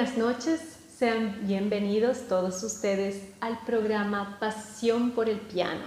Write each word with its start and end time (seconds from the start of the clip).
Buenas 0.00 0.16
noches, 0.16 0.60
sean 0.98 1.40
bienvenidos 1.42 2.26
todos 2.26 2.62
ustedes 2.62 3.20
al 3.38 3.58
programa 3.66 4.38
Pasión 4.40 5.10
por 5.10 5.28
el 5.28 5.36
Piano. 5.36 5.82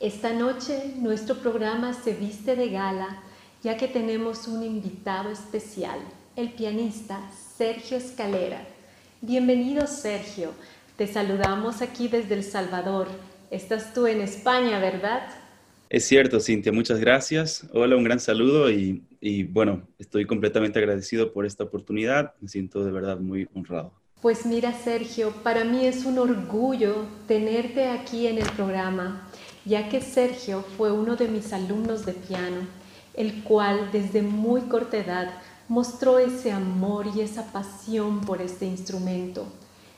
Esta 0.00 0.32
noche 0.32 0.94
nuestro 0.96 1.34
programa 1.34 1.92
se 1.92 2.14
viste 2.14 2.56
de 2.56 2.70
gala 2.70 3.22
ya 3.62 3.76
que 3.76 3.86
tenemos 3.86 4.48
un 4.48 4.62
invitado 4.62 5.30
especial, 5.30 5.98
el 6.36 6.54
pianista 6.54 7.20
Sergio 7.58 7.98
Escalera. 7.98 8.66
Bienvenido 9.20 9.86
Sergio, 9.86 10.52
te 10.96 11.06
saludamos 11.06 11.82
aquí 11.82 12.08
desde 12.08 12.34
El 12.34 12.44
Salvador. 12.44 13.08
Estás 13.50 13.92
tú 13.92 14.06
en 14.06 14.22
España, 14.22 14.78
¿verdad? 14.78 15.28
Es 15.90 16.06
cierto, 16.06 16.40
Cintia, 16.40 16.72
muchas 16.72 16.98
gracias. 16.98 17.66
Hola, 17.74 17.94
un 17.94 18.04
gran 18.04 18.20
saludo 18.20 18.70
y, 18.70 19.02
bueno, 19.52 19.82
estoy 19.98 20.26
completamente 20.26 20.78
agradecido 20.78 21.32
por 21.32 21.46
esta 21.46 21.64
oportunidad. 21.64 22.34
Me 22.40 22.48
siento 22.48 22.84
de 22.84 22.92
verdad 22.92 23.18
muy 23.18 23.48
honrado. 23.54 23.92
Pues 24.20 24.44
mira, 24.46 24.72
Sergio, 24.72 25.32
para 25.44 25.62
mí 25.62 25.86
es 25.86 26.04
un 26.04 26.18
orgullo 26.18 27.06
tenerte 27.28 27.88
aquí 27.88 28.26
en 28.26 28.38
el 28.38 28.50
programa, 28.50 29.28
ya 29.64 29.88
que 29.88 30.00
Sergio 30.00 30.64
fue 30.76 30.90
uno 30.90 31.14
de 31.14 31.28
mis 31.28 31.52
alumnos 31.52 32.04
de 32.04 32.14
piano, 32.14 32.62
el 33.14 33.44
cual 33.44 33.90
desde 33.92 34.22
muy 34.22 34.62
corta 34.62 34.96
edad 34.96 35.34
mostró 35.68 36.18
ese 36.18 36.50
amor 36.50 37.06
y 37.14 37.20
esa 37.20 37.52
pasión 37.52 38.22
por 38.22 38.42
este 38.42 38.66
instrumento. 38.66 39.46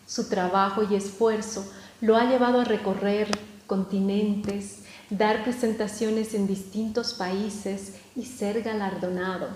Su 0.06 0.28
trabajo 0.28 0.82
y 0.82 0.96
esfuerzo 0.96 1.64
lo 2.02 2.16
ha 2.16 2.28
llevado 2.28 2.60
a 2.60 2.64
recorrer 2.64 3.28
continentes, 3.66 4.84
dar 5.10 5.42
presentaciones 5.42 6.34
en 6.34 6.46
distintos 6.46 7.14
países 7.14 7.96
y 8.14 8.24
ser 8.24 8.62
galardonado. 8.62 9.48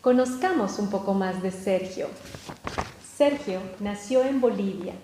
Conozcamos 0.00 0.78
un 0.78 0.90
poco 0.90 1.14
más 1.14 1.42
de 1.42 1.52
Sergio. 1.52 2.08
Sergio 3.16 3.60
nació 3.78 4.24
en 4.24 4.40
Bolivia. 4.40 4.94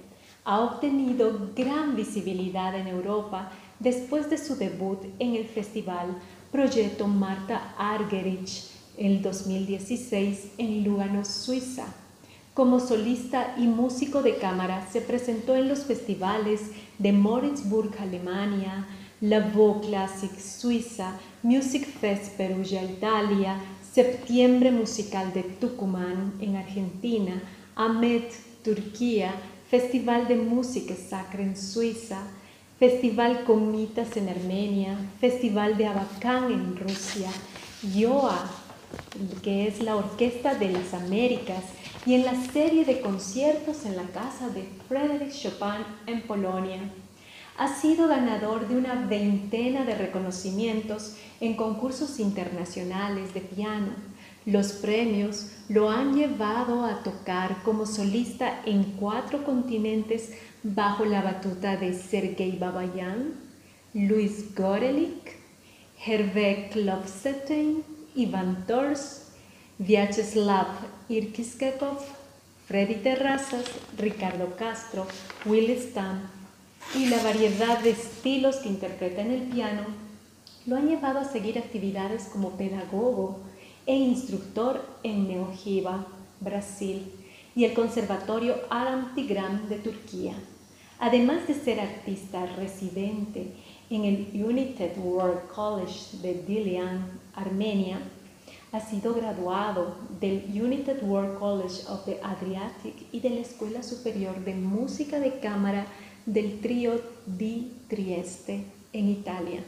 Ha 0.44 0.60
obtenido 0.60 1.50
gran 1.54 1.94
visibilidad 1.94 2.74
en 2.74 2.88
Europa 2.88 3.52
después 3.78 4.28
de 4.28 4.38
su 4.38 4.56
debut 4.56 4.98
en 5.19 5.36
el 5.36 5.47
festival 5.47 6.16
Proyecto 6.50 7.06
Marta 7.06 7.74
Argerich 7.78 8.64
en 8.97 9.22
2016 9.22 10.53
en 10.58 10.82
Lugano, 10.82 11.24
Suiza. 11.24 11.84
Como 12.54 12.80
solista 12.80 13.54
y 13.58 13.66
músico 13.66 14.22
de 14.22 14.36
cámara 14.36 14.88
se 14.91 15.03
presentó 15.03 15.54
en 15.54 15.68
los 15.68 15.80
festivales 15.80 16.70
de 16.98 17.12
Moritzburg, 17.12 17.94
Alemania, 18.00 18.86
la 19.21 19.41
Voix 19.41 19.81
Classic 19.87 20.38
Suiza, 20.38 21.19
Music 21.43 21.87
Fest 21.87 22.37
Perugia 22.37 22.82
Italia, 22.82 23.59
Septiembre 23.93 24.71
Musical 24.71 25.32
de 25.32 25.43
Tucumán 25.43 26.34
en 26.38 26.56
Argentina, 26.56 27.43
AMET 27.77 28.31
Turquía, 28.62 29.34
Festival 29.71 30.28
de 30.28 30.37
Música 30.37 30.94
Sacra 30.94 31.43
en 31.43 31.56
Suiza, 31.56 32.19
Festival 32.78 33.44
Comitas 33.44 34.19
en 34.19 34.28
Armenia, 34.28 34.99
Festival 35.19 35.78
de 35.78 35.87
Abacán 35.87 36.53
en 36.53 36.77
Rusia, 36.77 37.31
YOA, 37.94 38.50
que 39.43 39.66
es 39.66 39.81
la 39.81 39.97
Orquesta 39.97 40.54
de 40.54 40.72
las 40.72 40.93
Américas, 40.93 41.65
y 42.04 42.15
en 42.15 42.27
la 42.27 42.34
serie 42.53 42.84
de 42.84 43.00
conciertos 43.00 43.87
en 43.87 43.97
la 43.97 44.04
casa 44.04 44.50
de 44.50 44.69
Frédéric 44.88 45.33
Chopin 45.33 45.84
en 46.06 46.21
Polonia 46.22 46.81
ha 47.58 47.68
sido 47.68 48.08
ganador 48.08 48.68
de 48.68 48.76
una 48.76 49.06
veintena 49.06 49.84
de 49.84 49.94
reconocimientos 49.94 51.16
en 51.40 51.54
concursos 51.56 52.18
internacionales 52.18 53.34
de 53.34 53.40
piano. 53.40 53.92
Los 54.44 54.72
premios 54.72 55.50
lo 55.68 55.90
han 55.90 56.14
llevado 56.14 56.84
a 56.84 57.02
tocar 57.02 57.62
como 57.64 57.86
solista 57.86 58.60
en 58.64 58.84
cuatro 58.98 59.44
continentes 59.44 60.32
bajo 60.62 61.04
la 61.04 61.22
batuta 61.22 61.76
de 61.76 61.94
Sergei 61.94 62.56
Babayan, 62.56 63.32
Luis 63.92 64.54
Gorelik, 64.54 65.36
Hervé 66.04 66.68
Klopstein, 66.72 67.82
Ivan 68.14 68.64
Tors, 68.66 69.32
Vyacheslav 69.78 70.66
Irkiskekov, 71.08 71.98
Freddy 72.66 72.96
Terrazas, 72.96 73.64
Ricardo 73.98 74.56
Castro, 74.56 75.06
Will 75.44 75.76
Stamp, 75.78 76.22
y 76.94 77.06
la 77.06 77.22
variedad 77.22 77.78
de 77.80 77.91
estilos 77.91 78.56
que 78.56 78.69
interpreta 78.69 79.22
en 79.22 79.32
el 79.32 79.42
piano 79.42 79.82
lo 80.66 80.76
han 80.76 80.88
llevado 80.88 81.20
a 81.20 81.24
seguir 81.24 81.58
actividades 81.58 82.24
como 82.24 82.50
pedagogo 82.50 83.41
e 83.86 83.94
instructor 83.94 84.84
en 85.02 85.28
Neojiva, 85.28 86.06
Brasil, 86.41 87.12
y 87.54 87.64
el 87.64 87.72
Conservatorio 87.72 88.56
Adam 88.69 89.14
Tigran 89.14 89.69
de 89.69 89.76
Turquía. 89.76 90.34
Además 90.98 91.47
de 91.47 91.54
ser 91.54 91.80
artista 91.80 92.47
residente 92.47 93.53
en 93.91 94.04
el 94.04 94.30
United 94.34 94.98
World 94.98 95.47
College 95.54 96.18
de 96.22 96.42
Dilian, 96.42 97.20
Armenia, 97.34 98.00
ha 98.72 98.80
sido 98.80 99.14
graduado 99.14 99.97
del 100.20 100.44
United 100.50 101.03
World 101.03 101.38
College 101.38 101.82
of 101.88 102.04
the 102.04 102.18
Adriatic 102.22 102.94
y 103.12 103.20
de 103.20 103.30
la 103.30 103.41
Escuela 103.41 103.82
Superior 103.82 104.44
de 104.44 104.54
Música 104.54 105.20
de 105.20 105.38
Cámara 105.38 105.86
del 106.26 106.60
trío 106.60 107.00
di 107.25 107.72
Trieste 107.88 108.64
en 108.92 109.09
Italia. 109.09 109.62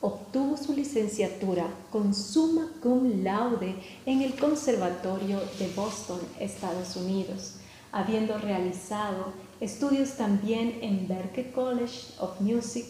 Obtuvo 0.00 0.56
su 0.56 0.74
licenciatura 0.74 1.66
con 1.90 2.12
summa 2.12 2.68
cum 2.82 3.22
laude 3.22 3.76
en 4.04 4.20
el 4.22 4.34
Conservatorio 4.34 5.38
de 5.60 5.68
Boston, 5.76 6.18
Estados 6.40 6.96
Unidos, 6.96 7.54
habiendo 7.92 8.36
realizado 8.38 9.32
estudios 9.60 10.16
también 10.16 10.80
en 10.82 11.06
Berklee 11.06 11.52
College 11.52 12.14
of 12.18 12.40
Music, 12.40 12.86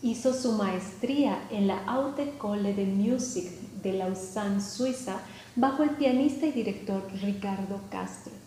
hizo 0.00 0.32
su 0.32 0.52
maestría 0.52 1.46
en 1.50 1.66
la 1.66 1.84
Haute 1.84 2.22
École 2.22 2.72
de 2.72 2.86
Music 2.86 3.50
de 3.82 3.92
Lausanne, 3.92 4.62
Suiza, 4.62 5.20
bajo 5.54 5.82
el 5.82 5.90
pianista 5.90 6.46
y 6.46 6.52
director 6.52 7.06
Ricardo 7.20 7.78
Castro. 7.90 8.43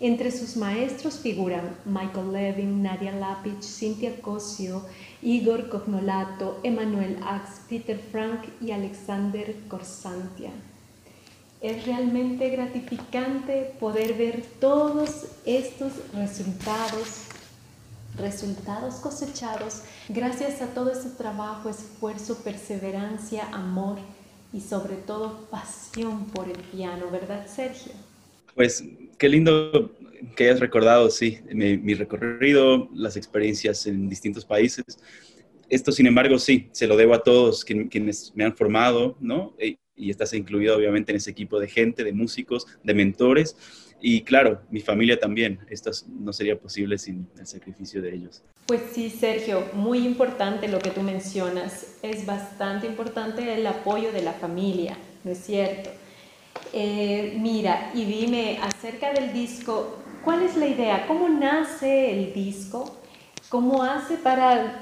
Entre 0.00 0.30
sus 0.30 0.56
maestros 0.56 1.18
figuran 1.18 1.76
Michael 1.84 2.32
Levin, 2.32 2.82
Nadia 2.84 3.10
Lapich, 3.10 3.62
Cynthia 3.62 4.20
Cosio, 4.20 4.84
Igor 5.22 5.68
Cognolato, 5.68 6.60
Emanuel 6.62 7.18
Ax, 7.24 7.62
Peter 7.68 7.98
Frank 7.98 8.44
y 8.60 8.70
Alexander 8.70 9.56
Corsantia. 9.66 10.52
Es 11.60 11.84
realmente 11.84 12.48
gratificante 12.50 13.74
poder 13.80 14.14
ver 14.14 14.44
todos 14.60 15.26
estos 15.44 15.92
resultados, 16.14 17.22
resultados 18.16 18.94
cosechados 18.96 19.82
gracias 20.08 20.62
a 20.62 20.68
todo 20.68 20.92
ese 20.92 21.10
trabajo, 21.10 21.68
esfuerzo, 21.68 22.36
perseverancia, 22.44 23.48
amor 23.52 23.98
y 24.52 24.60
sobre 24.60 24.94
todo 24.94 25.48
pasión 25.50 26.26
por 26.26 26.48
el 26.48 26.58
piano, 26.58 27.10
¿verdad, 27.10 27.48
Sergio? 27.48 27.92
Pues 28.54 28.84
qué 29.18 29.28
lindo 29.28 29.92
que 30.36 30.44
hayas 30.44 30.60
recordado, 30.60 31.10
sí, 31.10 31.40
mi, 31.52 31.94
recorrido, 31.94 32.88
las 32.94 33.16
experiencias 33.16 33.86
en 33.86 34.08
distintos 34.08 34.44
países. 34.44 34.84
Esto, 35.68 35.92
sin 35.92 36.06
embargo, 36.06 36.38
sí, 36.38 36.68
se 36.72 36.86
lo 36.86 36.96
debo 36.96 37.14
a 37.14 37.22
todos 37.22 37.64
quienes 37.64 38.32
me 38.34 38.44
han 38.44 38.56
formado, 38.56 39.16
¿no? 39.20 39.54
E, 39.58 39.76
y 39.94 40.10
estás 40.10 40.32
incluido 40.32 40.76
obviamente 40.76 41.12
en 41.12 41.16
ese 41.16 41.30
equipo 41.30 41.58
de 41.58 41.68
gente, 41.68 42.04
de 42.04 42.12
músicos, 42.12 42.66
de 42.84 42.94
mentores. 42.94 43.56
Y 44.00 44.22
claro, 44.22 44.62
mi 44.70 44.80
familia 44.80 45.18
también. 45.18 45.58
Esto 45.68 45.90
no 46.20 46.32
sería 46.32 46.56
posible 46.58 46.98
sin 46.98 47.28
el 47.36 47.46
sacrificio 47.46 48.00
de 48.00 48.14
ellos. 48.14 48.44
Pues 48.66 48.80
sí, 48.92 49.10
Sergio, 49.10 49.64
muy 49.72 50.06
importante 50.06 50.68
lo 50.68 50.78
que 50.78 50.90
tú 50.90 51.02
mencionas. 51.02 51.96
Es 52.02 52.24
bastante 52.24 52.86
importante 52.86 53.54
el 53.54 53.66
apoyo 53.66 54.12
de 54.12 54.22
la 54.22 54.34
familia, 54.34 54.96
¿no 55.24 55.32
es 55.32 55.38
cierto? 55.38 55.90
Eh, 56.72 57.36
mira, 57.40 57.90
y 57.94 58.04
dime 58.04 58.58
acerca 58.62 59.12
del 59.12 59.32
disco, 59.32 59.96
¿cuál 60.24 60.42
es 60.42 60.56
la 60.56 60.66
idea? 60.66 61.06
¿Cómo 61.06 61.28
nace 61.28 62.12
el 62.12 62.32
disco? 62.32 62.96
¿Cómo 63.48 63.82
hace 63.82 64.16
para 64.16 64.78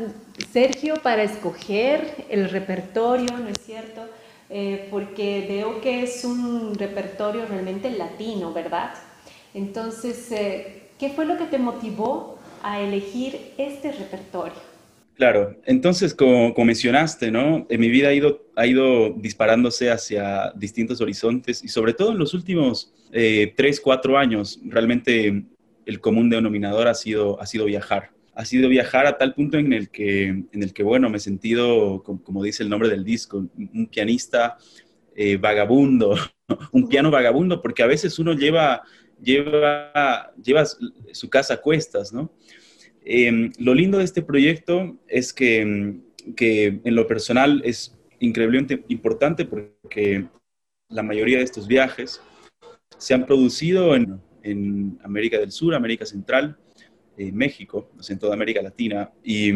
Sergio 0.52 0.96
para 1.02 1.22
escoger 1.22 2.26
el 2.28 2.50
repertorio, 2.50 3.36
¿no 3.38 3.48
es 3.48 3.58
cierto? 3.64 4.02
Eh, 4.50 4.88
porque 4.90 5.46
veo 5.48 5.80
que 5.80 6.02
es 6.02 6.24
un 6.24 6.74
repertorio 6.74 7.46
realmente 7.46 7.90
latino, 7.90 8.52
¿verdad? 8.52 8.94
Entonces, 9.54 10.30
eh, 10.32 10.90
¿qué 10.98 11.10
fue 11.10 11.24
lo 11.26 11.36
que 11.36 11.44
te 11.44 11.58
motivó 11.58 12.38
a 12.62 12.80
elegir 12.80 13.54
este 13.58 13.92
repertorio? 13.92 14.75
Claro, 15.16 15.58
entonces 15.64 16.14
como, 16.14 16.52
mencionaste, 16.62 17.30
¿no? 17.30 17.66
En 17.70 17.80
mi 17.80 17.88
vida 17.88 18.08
ha 18.08 18.12
ido, 18.12 18.44
ha 18.54 18.66
ido 18.66 19.14
disparándose 19.16 19.90
hacia 19.90 20.52
distintos 20.54 21.00
horizontes 21.00 21.64
y 21.64 21.68
sobre 21.68 21.94
todo 21.94 22.12
en 22.12 22.18
los 22.18 22.34
últimos 22.34 22.92
eh, 23.12 23.54
tres, 23.56 23.80
cuatro 23.80 24.18
años, 24.18 24.60
realmente 24.62 25.46
el 25.86 26.00
común 26.00 26.28
denominador 26.28 26.86
ha 26.86 26.94
sido, 26.94 27.40
ha 27.40 27.46
sido 27.46 27.64
viajar. 27.64 28.10
Ha 28.34 28.44
sido 28.44 28.68
viajar 28.68 29.06
a 29.06 29.16
tal 29.16 29.32
punto 29.32 29.56
en 29.56 29.72
el 29.72 29.88
que, 29.88 30.26
en 30.28 30.62
el 30.62 30.74
que 30.74 30.82
bueno, 30.82 31.08
me 31.08 31.16
he 31.16 31.20
sentido, 31.20 32.02
como, 32.02 32.42
dice 32.42 32.62
el 32.62 32.68
nombre 32.68 32.90
del 32.90 33.02
disco, 33.02 33.38
un 33.56 33.86
pianista 33.86 34.58
eh, 35.14 35.38
vagabundo, 35.38 36.14
un 36.72 36.88
piano 36.88 37.10
vagabundo, 37.10 37.62
porque 37.62 37.82
a 37.82 37.86
veces 37.86 38.18
uno 38.18 38.34
lleva, 38.34 38.82
lleva, 39.22 40.30
lleva 40.44 40.66
su 41.12 41.30
casa 41.30 41.54
a 41.54 41.62
cuestas, 41.62 42.12
¿no? 42.12 42.30
Em, 43.08 43.52
lo 43.60 43.72
lindo 43.72 43.98
de 43.98 44.04
este 44.04 44.20
proyecto 44.20 44.96
es 45.06 45.32
que, 45.32 45.94
que, 46.34 46.80
en 46.82 46.94
lo 46.96 47.06
personal 47.06 47.62
es 47.64 47.96
increíblemente 48.18 48.82
importante 48.88 49.44
porque 49.44 50.26
la 50.88 51.04
mayoría 51.04 51.38
de 51.38 51.44
estos 51.44 51.68
viajes 51.68 52.20
se 52.98 53.14
han 53.14 53.24
producido 53.24 53.94
en, 53.94 54.20
América 55.04 55.38
del 55.38 55.52
Sur, 55.52 55.74
América 55.74 56.04
Central, 56.04 56.56
eh, 57.16 57.30
México, 57.30 57.90
en 58.08 58.18
toda 58.18 58.34
América 58.34 58.60
Latina. 58.60 59.12
Y, 59.22 59.52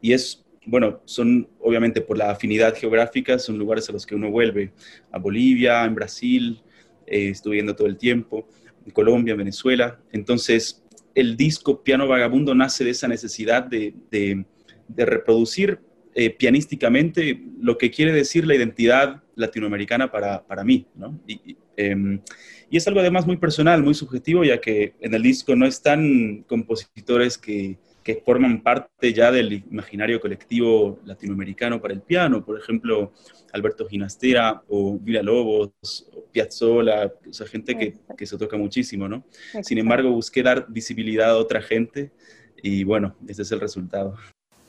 y, 0.00 0.12
es, 0.12 0.44
bueno, 0.66 1.02
son 1.04 1.48
obviamente 1.60 2.00
por 2.00 2.18
la 2.18 2.30
afinidad 2.30 2.74
geográfica, 2.76 3.38
son 3.38 3.58
lugares 3.58 3.88
a 3.88 3.92
los 3.92 4.06
que 4.06 4.16
uno 4.16 4.28
vuelve. 4.30 4.72
A 5.12 5.18
Bolivia, 5.18 5.84
en 5.84 5.94
Brasil, 5.94 6.62
eh, 7.06 7.28
estuve 7.28 7.54
viendo 7.54 7.76
todo 7.76 7.86
el 7.86 7.96
tiempo, 7.96 8.48
Colombia, 8.92 9.36
Venezuela. 9.36 10.00
Entonces, 10.12 10.81
el 11.14 11.36
disco 11.36 11.82
Piano 11.82 12.08
Vagabundo 12.08 12.54
nace 12.54 12.84
de 12.84 12.90
esa 12.90 13.08
necesidad 13.08 13.64
de, 13.64 14.44
reproducir 14.88 15.80
eh, 16.14 16.30
pianísticamente 16.30 17.42
lo 17.58 17.78
que 17.78 17.90
quiere 17.90 18.12
decir 18.12 18.46
la 18.46 18.54
identidad 18.54 19.22
latinoamericana 19.34 20.10
para, 20.10 20.64
mí, 20.64 20.86
em, 21.76 22.20
Y, 22.70 22.76
es 22.76 22.86
algo 22.86 23.00
además 23.00 23.26
muy 23.26 23.36
personal, 23.36 23.82
muy 23.82 23.94
subjetivo, 23.94 24.44
ya 24.44 24.60
que 24.60 24.94
en 25.00 25.14
el 25.14 25.22
disco 25.22 25.56
no 25.56 25.66
están 25.66 26.44
compositores 26.46 27.38
que, 27.38 27.78
que 28.02 28.22
forman 28.24 28.62
parte 28.62 29.12
ya 29.12 29.30
del 29.30 29.52
imaginario 29.52 30.20
colectivo 30.20 30.98
latinoamericano 31.04 31.80
para 31.80 31.94
el 31.94 32.00
piano, 32.00 32.44
por 32.44 32.58
ejemplo, 32.58 33.12
Alberto 33.52 33.86
Ginastera 33.88 34.62
o 34.68 34.98
Vila 34.98 35.22
Lobos, 35.22 35.72
o 36.14 36.24
Piazzolla, 36.32 37.12
o 37.28 37.32
sea, 37.32 37.46
gente 37.46 37.76
que, 37.76 37.94
que, 38.16 38.26
se 38.26 38.36
toca 38.36 38.56
muchísimo, 38.56 39.08
¿no? 39.08 39.24
Sin 39.62 39.78
embargo, 39.78 40.10
busqué 40.10 40.42
dar 40.42 40.66
visibilidad 40.68 41.30
a 41.30 41.36
otra 41.36 41.62
gente 41.62 42.10
y 42.62 42.84
bueno, 42.84 43.14
ese 43.28 43.42
es 43.42 43.52
el 43.52 43.60
resultado. 43.60 44.16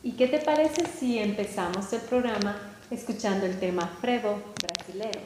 ¿Y 0.04 0.12
qué 0.12 0.28
te 0.28 0.40
parece 0.40 0.86
si 0.86 1.18
empezamos 1.18 1.94
el 1.94 2.02
programa 2.02 2.58
escuchando 2.92 3.46
el 3.46 3.58
tema 3.60 3.88
Frevo 4.02 4.44
brasilero? 4.62 5.22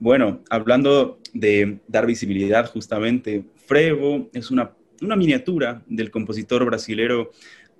Bueno, 0.00 0.40
hablando 0.50 1.18
de 1.32 1.78
dar 1.88 2.06
visibilidad 2.06 2.70
justamente, 2.70 3.44
Frevo 3.66 4.28
es 4.32 4.50
una 4.50 4.72
una 5.02 5.16
miniatura 5.16 5.82
del 5.86 6.10
compositor 6.10 6.64
brasilero 6.64 7.30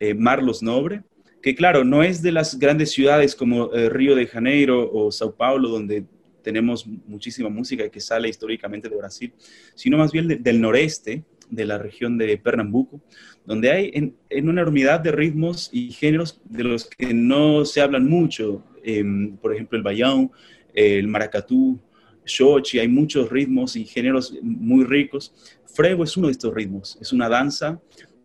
eh, 0.01 0.15
Marlos 0.15 0.63
Nobre, 0.63 1.03
que 1.43 1.55
claro, 1.55 1.85
no 1.85 2.03
es 2.03 2.23
de 2.23 2.33
las 2.33 2.59
grandes 2.59 2.91
ciudades 2.91 3.35
como 3.35 3.73
eh, 3.73 3.89
Río 3.89 4.15
de 4.15 4.27
Janeiro 4.27 4.91
o 4.93 5.13
Sao 5.13 5.35
Paulo, 5.35 5.69
donde 5.69 6.05
tenemos 6.43 6.87
muchísima 6.87 7.49
música 7.49 7.89
que 7.89 8.01
sale 8.01 8.29
históricamente 8.29 8.89
de 8.89 8.97
Brasil, 8.97 9.33
sino 9.75 9.99
más 9.99 10.13
bien 10.13 10.43
del 10.43 10.61
noreste, 10.61 11.25
de 11.51 11.65
la 11.65 11.79
región 11.79 12.19
de 12.19 12.37
Pernambuco, 12.39 13.01
donde 13.45 13.71
hay 13.71 13.91
en, 13.95 14.15
una 14.49 14.61
enormidad 14.63 15.01
de 15.01 15.13
ritmos 15.13 15.71
y 15.73 15.91
géneros 15.93 16.41
de 16.45 16.65
los 16.65 16.87
que 16.87 17.15
no 17.15 17.65
se 17.65 17.81
hablan 17.81 18.07
mucho, 18.07 18.63
em, 18.85 19.37
por 19.37 19.55
ejemplo 19.55 19.79
el 19.79 19.85
bayão, 19.85 20.31
el 20.75 21.09
maracatú, 21.09 21.81
shochi, 22.29 22.79
hay 22.79 22.89
muchos 22.89 23.31
ritmos 23.31 23.77
y 23.77 23.85
géneros 23.85 24.35
muy 24.43 24.85
ricos. 24.85 25.35
Frevo 25.67 26.05
es 26.05 26.17
uno 26.17 26.29
de 26.29 26.33
estos 26.33 26.55
ritmos, 26.55 26.99
es 27.01 27.13
una 27.13 27.29
danza, 27.29 27.81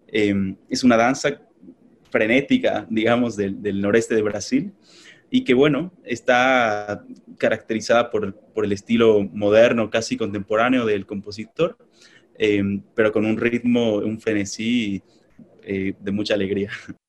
em, 0.08 0.56
es 0.70 0.84
una 0.84 0.98
danza 0.98 1.42
frenética, 2.12 2.86
digamos, 2.90 3.36
del, 3.36 3.82
noreste 3.82 4.16
de 4.16 4.22
Brasil 4.22 4.74
y 5.32 5.44
que, 5.44 5.56
bueno, 5.56 5.92
está 6.04 7.04
caracterizada 7.40 8.12
por, 8.12 8.36
el 8.56 8.72
estilo 8.72 9.24
moderno, 9.34 9.90
casi 9.90 10.16
contemporáneo 10.16 10.86
del 10.86 11.08
compositor, 11.08 11.78
em, 12.38 12.84
pero 12.94 13.12
con 13.12 13.26
un 13.26 13.38
ritmo, 13.38 13.96
un 13.96 14.20
frenesí 14.20 15.02
eh, 15.64 15.94
de 16.00 16.12
mucha 16.12 16.36
alegría. 16.36 16.70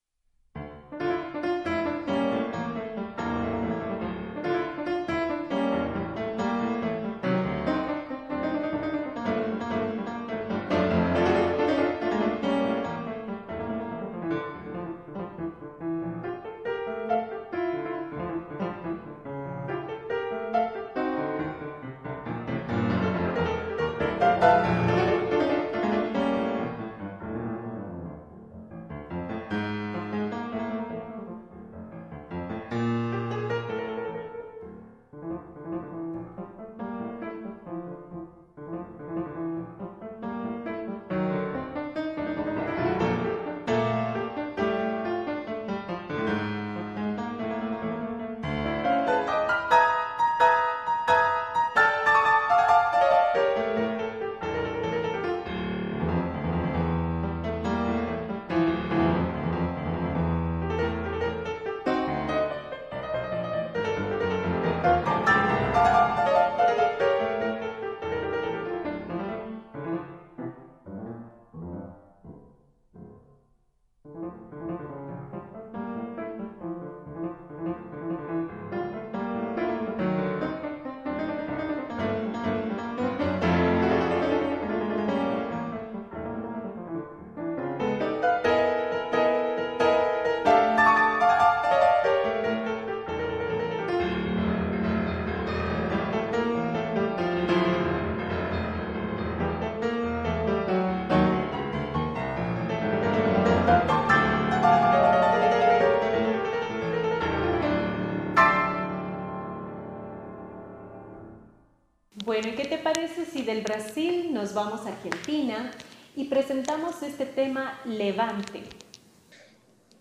parece 112.84 113.24
si 113.24 113.42
del 113.42 113.62
Brasil 113.62 114.32
nos 114.32 114.54
vamos 114.54 114.86
a 114.86 114.90
Argentina 114.90 115.70
y 116.16 116.24
presentamos 116.24 117.02
este 117.02 117.26
tema 117.26 117.80
Levante? 117.84 118.62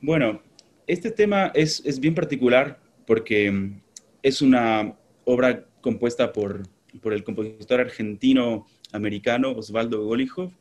Bueno, 0.02 0.42
este 0.88 1.12
tema 1.12 1.52
es, 1.54 1.82
es 1.86 2.00
bien 2.00 2.14
particular 2.14 2.80
porque 3.06 3.52
mm, 3.52 3.82
es 4.22 4.42
una 4.42 4.96
obra 5.26 5.66
compuesta 5.82 6.34
por, 6.34 6.64
por 7.02 7.14
el 7.14 7.24
compositor 7.24 7.80
argentino-americano 7.80 9.52
Osvaldo 9.52 10.04
Golijov, 10.04 10.52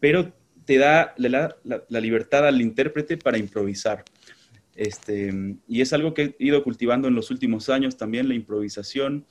pero 0.00 0.32
te 0.64 0.78
da 0.78 1.14
la, 1.16 1.56
la, 1.64 2.00
libertad 2.00 2.46
al 2.46 2.60
intérprete 2.60 3.16
para 3.16 3.38
improvisar. 3.38 4.04
Este, 4.76 5.32
y 5.66 5.80
es 5.80 5.92
algo 5.92 6.14
que 6.14 6.36
he 6.38 6.44
ido 6.44 6.62
cultivando 6.62 7.08
en 7.08 7.14
los 7.14 7.30
últimos 7.30 7.68
años 7.68 7.96
también, 7.96 8.28
la 8.28 8.34
improvisación 8.34 9.26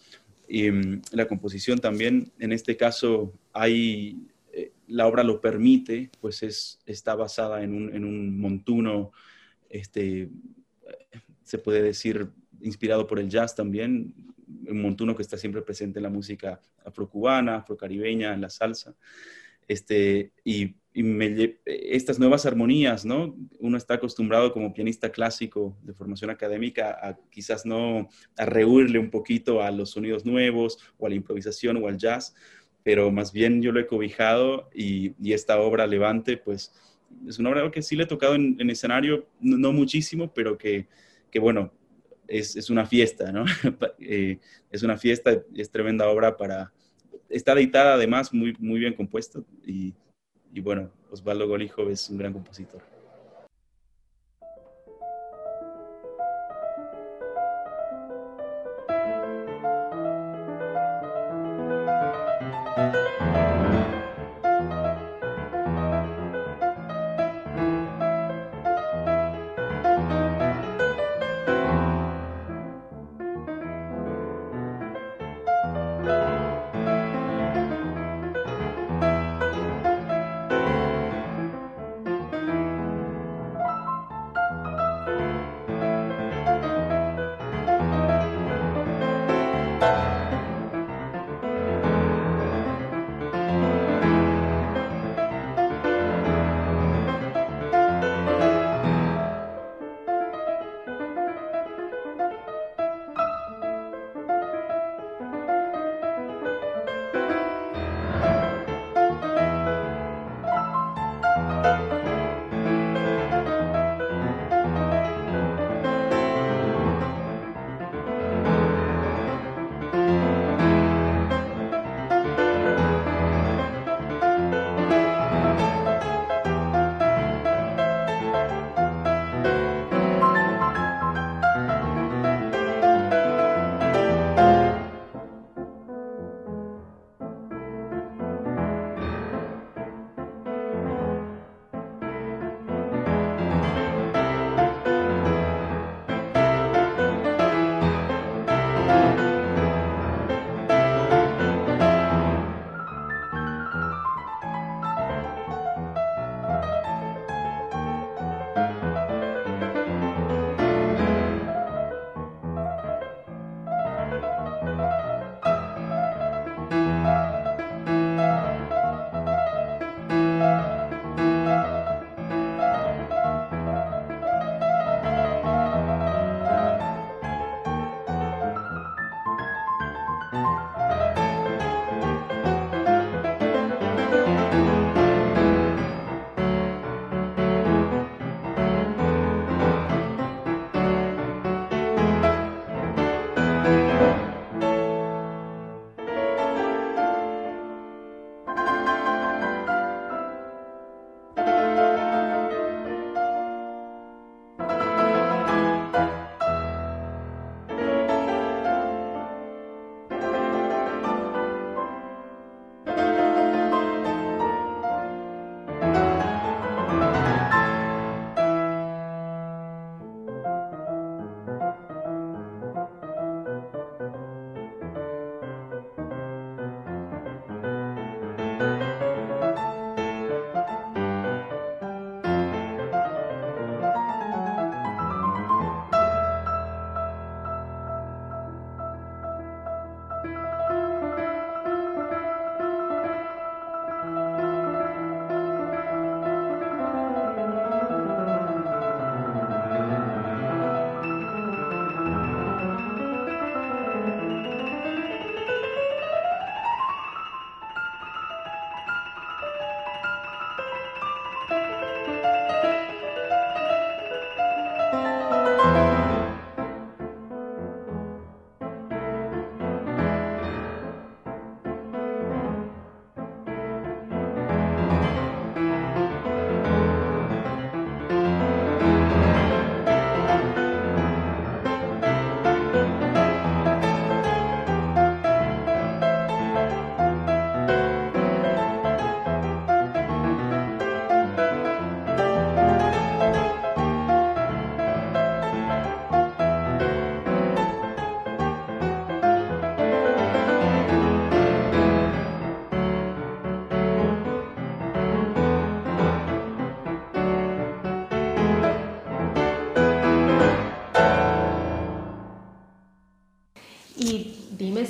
mm, 0.47 1.01
la 1.11 1.27
composición 1.27 1.79
también. 1.79 2.31
En 2.39 2.51
este 2.51 2.77
caso, 2.77 3.33
hay, 3.53 4.27
eh, 4.53 4.71
la 4.87 5.07
obra 5.07 5.23
lo 5.23 5.41
permite, 5.41 6.09
pues 6.19 6.43
es, 6.43 6.79
está 6.85 7.15
basada 7.15 7.63
en 7.63 7.73
un, 7.73 7.93
en 7.93 8.05
un 8.05 8.39
montuno, 8.39 9.11
este, 9.69 10.29
se 11.43 11.57
puede 11.57 11.81
decir, 11.81 12.29
inspirado 12.61 13.07
por 13.07 13.19
el 13.19 13.29
jazz 13.29 13.55
también, 13.55 14.13
un 14.67 14.81
montuno 14.81 15.15
que 15.15 15.21
está 15.21 15.37
siempre 15.37 15.61
presente 15.61 15.99
en 15.99 16.03
la 16.03 16.09
música 16.09 16.59
afrocubana, 16.83 17.57
afrocaribeña, 17.57 18.33
en 18.33 18.41
la 18.41 18.49
salsa. 18.49 18.95
Este, 19.67 20.31
y 20.43 20.75
y 20.97 21.03
me, 21.03 21.59
estas 21.63 22.17
nuevas 22.17 22.47
armonías, 22.47 23.05
¿no? 23.05 23.37
Uno 23.59 23.77
está 23.77 23.93
acostumbrado 23.93 24.51
como 24.51 24.73
pianista 24.73 25.11
clásico 25.11 25.77
de 25.83 25.93
formación 25.93 26.31
académica 26.31 26.89
a 26.99 27.15
quizás 27.29 27.67
no 27.67 28.09
a 28.35 28.45
rehuirle 28.45 28.97
un 28.97 29.11
poquito 29.11 29.61
a 29.61 29.69
los 29.69 29.91
sonidos 29.91 30.25
nuevos 30.25 30.79
o 30.97 31.05
a 31.05 31.09
la 31.09 31.15
improvisación 31.15 31.77
o 31.77 31.87
al 31.87 31.99
jazz, 31.99 32.33
pero 32.81 33.11
más 33.11 33.31
bien 33.31 33.61
yo 33.61 33.71
lo 33.71 33.79
he 33.79 33.85
cobijado 33.85 34.71
y, 34.73 35.13
y 35.23 35.33
esta 35.33 35.59
obra 35.59 35.85
Levante, 35.85 36.35
pues 36.35 36.73
es 37.27 37.37
una 37.37 37.51
obra 37.51 37.69
que 37.69 37.83
sí 37.83 37.95
le 37.95 38.05
he 38.05 38.07
tocado 38.07 38.33
en, 38.33 38.67
escenario, 38.67 39.27
no, 39.39 39.71
muchísimo, 39.71 40.33
pero 40.33 40.57
que, 40.57 40.87
que 41.29 41.37
bueno, 41.37 41.71
es, 42.27 42.55
es, 42.55 42.71
una 42.71 42.87
fiesta, 42.87 43.31
¿no? 43.31 43.45
Eh, 43.99 44.39
es 44.71 44.81
una 44.81 44.97
fiesta, 44.97 45.43
es 45.55 45.69
tremenda 45.69 46.09
obra 46.09 46.37
para... 46.37 46.73
Está 47.29 47.53
editada 47.53 47.93
además, 47.93 48.33
muy, 48.33 48.55
muy 48.59 48.79
bien 48.79 48.93
compuesta 48.93 49.39
y 49.65 49.93
y 50.53 50.59
bueno, 50.59 50.89
Osvaldo 51.11 51.47
Golijo 51.47 51.89
es 51.89 52.09
un 52.09 52.17
gran 52.17 52.33
compositor. 52.33 52.81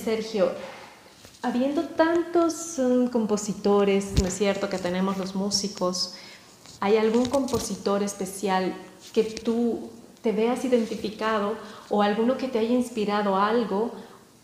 Sergio, 0.07 0.53
habiendo 1.41 1.83
tantos 1.83 2.79
mm, 2.79 3.07
compositores, 3.07 4.13
¿no 4.21 4.29
es 4.29 4.37
cierto?, 4.37 4.69
que 4.69 4.77
tenemos 4.77 5.17
los 5.17 5.35
músicos, 5.35 6.15
¿hay 6.79 6.95
algún 6.95 7.25
compositor 7.25 8.01
especial 8.03 8.73
que 9.11 9.23
tú 9.23 9.89
te 10.21 10.31
veas 10.31 10.63
identificado 10.63 11.57
o 11.89 12.01
alguno 12.01 12.37
que 12.37 12.47
te 12.47 12.57
haya 12.57 12.73
inspirado 12.73 13.35
algo? 13.35 13.91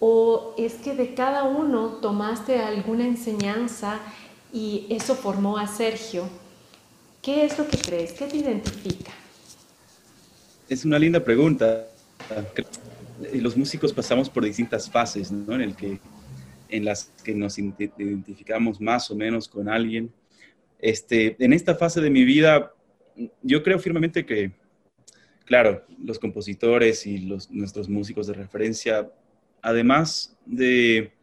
¿O 0.02 0.54
es 0.58 0.74
que 0.74 0.94
de 0.96 1.14
cada 1.14 1.44
uno 1.46 2.00
tomaste 2.02 2.60
alguna 2.60 3.08
enseñanza 3.08 4.00
y 4.52 4.86
eso 4.90 5.16
formó 5.16 5.58
a 5.58 5.68
Sergio? 5.68 6.26
¿Qué 7.22 7.46
es 7.46 7.58
lo 7.58 7.70
que 7.70 7.78
crees? 7.78 8.12
¿Qué 8.12 8.26
te 8.26 8.36
identifica? 8.36 9.14
Es 10.68 10.84
una 10.84 11.00
linda 11.00 11.24
pregunta. 11.24 11.88
Los 13.34 13.56
músicos 13.58 13.94
pasamos 13.94 14.30
por 14.30 14.44
distintas 14.44 14.90
fases, 14.90 15.32
¿no? 15.32 15.56
En, 15.60 16.86
las 16.86 17.12
que 17.24 17.36
nos 17.36 17.60
identificamos 17.60 18.82
más 18.82 19.12
o 19.12 19.16
menos 19.16 19.48
con 19.48 19.70
alguien. 19.70 20.12
Este, 20.80 21.36
en 21.40 21.54
esta 21.54 21.76
fase 21.76 22.02
de 22.02 22.10
mi 22.10 22.26
vida, 22.26 22.74
yo 23.44 23.62
creo 23.62 23.78
firmemente 23.78 24.26
que, 24.26 24.52
claro, 25.46 25.86
los 26.04 26.18
compositores 26.18 27.06
y 27.06 27.20
los, 27.20 27.52
nuestros 27.52 27.88
músicos 27.88 28.28
de 28.28 28.34
referencia, 28.34 29.12
además 29.62 30.36
de, 30.46 31.14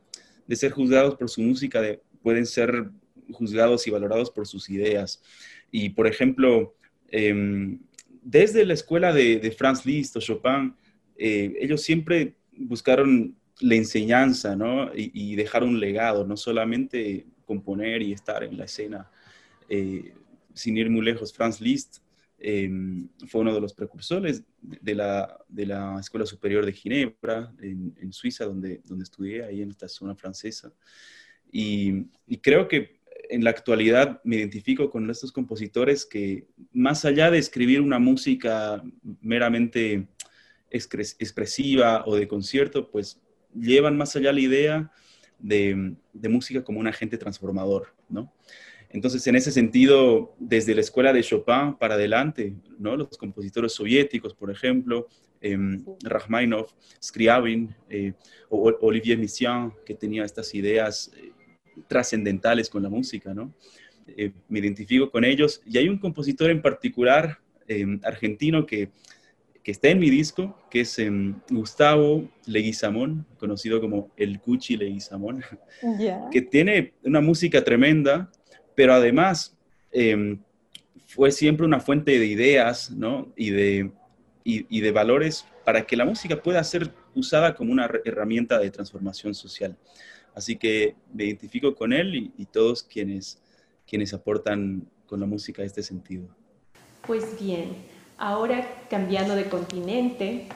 de 0.47 0.57
ser 0.57 0.71
juzgados 0.71 1.17
por 1.17 1.29
su 1.29 1.43
música, 1.43 1.83
pueden 2.23 2.47
ser 2.47 2.91
juzgados 3.33 3.87
y 3.87 3.91
valorados 3.91 4.31
por 4.31 4.47
sus 4.47 4.69
ideas. 4.71 5.23
Y, 5.71 5.91
por 5.91 6.07
ejemplo, 6.07 6.75
em, 7.11 7.81
desde 8.23 8.65
la 8.65 8.75
escuela 8.75 9.13
de, 9.13 9.55
Franz 9.57 9.87
Liszt 9.87 10.17
o 10.17 10.21
Chopin, 10.21 10.75
eh, 11.23 11.55
ellos 11.61 11.83
siempre 11.83 12.37
buscaron 12.53 13.37
la 13.61 13.75
enseñanza, 13.75 14.57
¿no? 14.57 14.91
Y, 14.95 15.37
dejar 15.37 15.63
un 15.65 15.79
legado, 15.79 16.27
no 16.27 16.35
solamente 16.35 17.27
componer 17.45 18.01
y 18.01 18.13
estar 18.15 18.43
en 18.43 18.57
la 18.57 18.65
escena. 18.65 19.11
Eh, 19.69 20.15
sin 20.55 20.79
ir 20.79 20.89
muy 20.89 21.05
lejos, 21.05 21.35
Franz 21.35 21.61
Liszt 21.61 21.99
em, 22.39 23.07
fue 23.29 23.43
uno 23.43 23.55
de 23.55 23.61
los 23.61 23.75
precursores 23.75 24.43
de 24.63 24.95
la, 24.95 25.39
de 25.47 25.67
la 25.67 25.99
Escuela 26.01 26.25
Superior 26.25 26.65
de 26.65 26.73
Ginebra, 26.73 27.53
en, 27.61 28.13
Suiza, 28.15 28.47
donde, 28.47 28.81
donde 28.87 29.05
estudié, 29.05 29.45
ahí 29.45 29.61
en 29.61 29.71
esta 29.71 29.89
zona 29.89 30.15
francesa. 30.15 30.73
y 31.53 32.07
creo 32.41 32.67
que 32.67 33.01
en 33.29 33.45
la 33.45 33.51
actualidad 33.51 34.21
me 34.25 34.37
identifico 34.37 34.91
con 34.91 35.09
estos 35.11 35.33
compositores 35.33 36.07
que 36.07 36.47
más 36.73 37.05
allá 37.05 37.31
de 37.31 37.39
escribir 37.39 37.81
una 37.81 37.99
música 37.99 38.83
meramente 39.21 40.09
expresiva 40.71 42.05
o 42.07 42.17
de 42.17 42.29
concierto, 42.29 42.91
pues 42.91 43.21
llevan 43.55 43.97
más 43.97 44.15
allá 44.17 44.33
la 44.33 44.41
idea 44.41 44.93
de, 45.39 45.97
música 46.29 46.63
como 46.63 46.81
un 46.81 46.87
agente 46.87 47.19
transformador, 47.19 47.95
¿no? 48.09 48.33
Entonces, 48.93 49.25
en 49.29 49.37
ese 49.37 49.53
sentido, 49.53 50.35
desde 50.39 50.75
la 50.75 50.81
escuela 50.81 51.13
de 51.13 51.23
Chopin 51.23 51.77
para 51.79 51.95
adelante, 51.95 52.55
¿no? 52.79 52.97
Los 52.97 53.17
compositores 53.17 53.73
soviéticos, 53.73 54.35
por 54.35 54.51
ejemplo, 54.51 55.07
eh, 55.41 55.57
Rachmaninoff, 56.03 56.73
Scriabin, 57.01 57.75
eh, 57.89 58.13
o 58.49 58.73
Olivier 58.81 59.17
Messiaen, 59.17 59.73
que 59.87 59.95
tenía 59.95 60.25
estas 60.25 60.53
ideas 60.55 61.13
eh, 61.17 61.31
trascendentales 61.87 62.69
con 62.69 62.83
la 62.83 62.89
música, 62.89 63.33
¿no? 63.33 63.55
Eh, 64.17 64.33
me 64.49 64.59
identifico 64.59 65.11
con 65.11 65.25
ellos 65.25 65.63
y 65.65 65.79
hay 65.79 65.89
un 65.89 65.99
compositor 65.99 66.51
en 66.51 66.63
particular 66.63 67.39
em, 67.69 68.01
argentino 68.03 68.67
que, 68.67 68.91
que, 69.63 69.71
está 69.71 69.89
en 69.89 69.99
mi 69.99 70.11
disco, 70.11 70.57
que 70.71 70.81
es 70.81 70.99
em, 70.99 71.37
Gustavo 71.51 72.29
Leguizamón, 72.47 73.27
conocido 73.39 73.81
como 73.81 74.11
el 74.17 74.41
Cuchi 74.41 74.77
Leguizamón, 74.77 75.43
que 76.31 76.43
tiene 76.43 76.95
una 77.05 77.21
música 77.21 77.63
tremenda, 77.63 78.31
pero 78.75 78.95
además 78.95 79.57
em, 79.93 80.41
fue 81.07 81.31
siempre 81.31 81.67
una 81.67 81.81
fuente 81.81 82.19
de 82.19 82.27
ideas 82.27 82.91
¿no? 82.91 83.33
y, 83.37 83.51
de, 83.51 83.91
y, 84.45 84.67
y 84.69 84.81
de 84.81 84.93
valores 84.93 85.45
para 85.65 85.87
que 85.87 85.97
la 85.97 86.05
música 86.05 86.43
pueda 86.43 86.63
ser 86.65 86.91
usada 87.15 87.55
como 87.55 87.73
una 87.73 87.91
herramienta 88.05 88.59
de 88.59 88.71
transformación 88.71 89.35
social. 89.35 89.77
Así 90.35 90.57
que 90.57 90.95
me 91.13 91.25
identifico 91.25 91.75
con 91.75 91.93
él 91.93 92.33
y, 92.37 92.47
todos 92.47 92.83
quienes, 92.83 93.41
quienes 93.87 94.15
aportan 94.15 94.89
con 95.07 95.21
la 95.21 95.27
música 95.27 95.63
este 95.63 95.83
sentido. 95.83 96.29
Pues 97.07 97.39
bien, 97.41 97.77
ahora 98.21 98.69
cambiando 98.91 99.35
de 99.35 99.47
continente, 99.47 100.47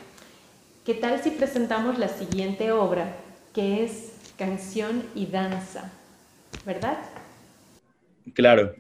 ¿qué 0.85 0.95
tal 0.95 1.21
si 1.21 1.31
presentamos 1.31 1.99
la 1.99 2.09
siguiente 2.09 2.71
obra, 2.71 3.17
que 3.53 3.83
es 3.83 4.13
Canción 4.39 5.03
y 5.15 5.27
Danza? 5.27 5.91
¿Verdad? 6.65 6.99
Claro. 8.35 8.75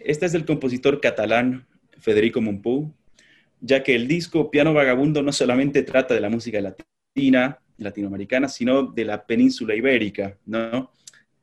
Este 0.00 0.26
es 0.26 0.32
del 0.32 0.46
compositor 0.46 1.00
catalán 1.00 1.66
Federico 1.98 2.40
Mompou, 2.40 2.94
ya 3.60 3.82
que 3.82 3.96
el 3.96 4.06
disco 4.06 4.50
Piano 4.50 4.72
Vagabundo 4.72 5.20
no 5.22 5.32
solamente 5.32 5.82
trata 5.82 6.14
de 6.14 6.20
la 6.20 6.30
música 6.30 6.60
latina, 6.60 7.58
latinoamericana, 7.78 8.48
sino 8.48 8.84
de 8.84 9.04
la 9.04 9.26
península 9.26 9.74
ibérica, 9.74 10.36
¿no? 10.46 10.92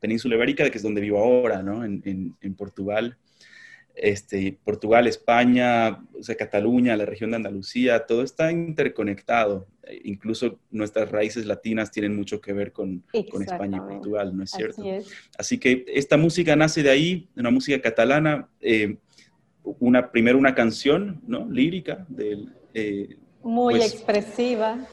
Península 0.00 0.36
ibérica, 0.36 0.68
que 0.70 0.78
es 0.78 0.82
donde 0.82 1.00
vivo 1.02 1.18
ahora, 1.18 1.62
¿no? 1.62 1.84
En, 1.84 2.54
Portugal. 2.56 3.16
Este, 3.96 4.58
Portugal, 4.62 5.06
España, 5.06 6.04
o 6.12 6.22
sea, 6.22 6.34
Cataluña, 6.34 6.96
la 6.96 7.06
región 7.06 7.30
de 7.30 7.36
Andalucía, 7.36 8.04
todo 8.04 8.22
está 8.22 8.52
interconectado. 8.52 9.66
Incluso 10.04 10.58
nuestras 10.70 11.10
raíces 11.10 11.46
latinas 11.46 11.90
tienen 11.90 12.14
mucho 12.14 12.40
que 12.40 12.52
ver 12.52 12.72
con, 12.72 13.02
con 13.30 13.42
España 13.42 13.78
y 13.78 13.94
Portugal, 13.94 14.36
¿no 14.36 14.44
es 14.44 14.50
cierto? 14.50 14.82
Así, 15.38 15.58
que 15.58 15.86
esta 15.88 16.18
música 16.18 16.54
nace 16.56 16.82
de 16.82 16.90
ahí, 16.90 17.28
una 17.36 17.50
música 17.50 17.80
catalana, 17.80 18.48
eh, 18.60 18.96
una, 19.62 20.10
primero 20.12 20.38
una 20.38 20.54
canción, 20.54 21.22
¿no? 21.26 21.48
Lírica, 21.50 22.04
del, 22.08 22.52
eh, 22.74 23.16
muy 23.42 23.76
pues, 23.76 23.94
expresiva. 23.94 24.86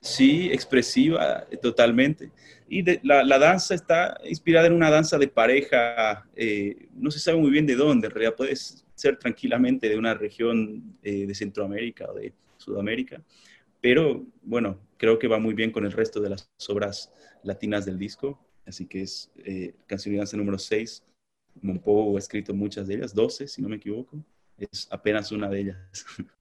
Sí, 0.00 0.48
expresiva 0.52 1.46
totalmente. 1.60 2.30
Y 2.68 2.84
la, 3.06 3.38
danza 3.38 3.74
está 3.74 4.18
inspirada 4.24 4.66
en 4.66 4.72
una 4.72 4.90
danza 4.90 5.18
de 5.18 5.28
pareja, 5.28 6.26
eh, 6.34 6.88
no 6.94 7.10
se 7.10 7.20
sabe 7.20 7.38
muy 7.38 7.50
bien 7.50 7.66
de 7.66 7.76
dónde, 7.76 8.08
en 8.08 8.12
realidad 8.12 8.34
puede 8.34 8.56
ser 8.56 9.18
tranquilamente 9.18 9.88
de 9.88 9.96
una 9.96 10.14
región 10.14 10.98
eh, 11.02 11.26
de 11.26 11.34
Centroamérica 11.34 12.10
o 12.10 12.14
de 12.14 12.32
Sudamérica, 12.56 13.22
pero 13.80 14.26
bueno, 14.42 14.80
creo 14.96 15.18
que 15.18 15.28
va 15.28 15.38
muy 15.38 15.54
bien 15.54 15.70
con 15.70 15.84
el 15.84 15.92
resto 15.92 16.20
de 16.20 16.30
las 16.30 16.50
obras 16.68 17.12
latinas 17.44 17.86
del 17.86 17.98
disco, 17.98 18.44
así 18.66 18.86
que 18.86 19.02
es 19.02 19.30
Canción 19.86 20.14
y 20.14 20.18
Danza 20.18 20.36
número 20.36 20.58
6. 20.58 21.04
Monpou 21.62 22.16
ha 22.16 22.18
escrito 22.18 22.52
muchas 22.52 22.88
de 22.88 22.96
ellas, 22.96 23.14
12 23.14 23.48
si 23.48 23.62
no 23.62 23.68
me 23.68 23.76
equivoco, 23.76 24.22
es 24.58 24.88
apenas 24.90 25.30
una 25.32 25.48
de 25.48 25.60
ellas. 25.60 25.78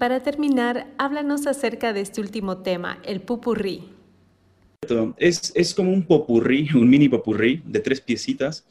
para 0.00 0.22
terminar, 0.22 0.86
háblanos 0.96 1.46
acerca 1.46 1.92
de 1.92 2.00
este 2.00 2.22
último 2.22 2.62
tema, 2.62 3.02
el 3.04 3.20
pupurrí. 3.20 3.90
Es, 5.18 5.52
es 5.54 5.74
como 5.74 5.92
un 5.92 6.06
popurrí, 6.06 6.70
un 6.74 6.88
mini 6.88 7.10
popurrí 7.10 7.62
de 7.66 7.80
tres 7.80 8.00
piecitas. 8.00 8.64